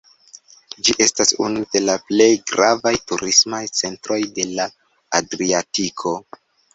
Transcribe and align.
Ĝi 0.85 0.93
estas 1.03 1.33
unu 1.47 1.59
de 1.75 1.81
la 1.83 1.97
plej 2.07 2.29
gravaj 2.51 2.93
turismaj 3.11 3.59
centroj 3.81 4.17
de 4.39 4.47
la 4.55 4.65
Adriatiko. 5.21 6.15